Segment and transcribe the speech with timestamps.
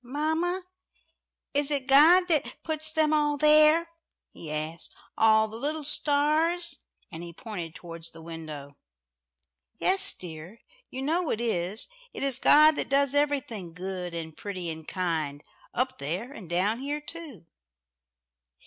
[0.00, 0.64] "Mamma,
[1.52, 3.90] is it God that puts them all there?"
[4.30, 4.96] he asked.
[5.18, 8.78] "All the little stars?" and he pointed towards the window.
[9.74, 10.60] "Yes, dear.
[10.88, 11.88] You know it is.
[12.14, 15.44] It is God that does everything good and pretty and kind
[15.74, 17.44] up there and down here too."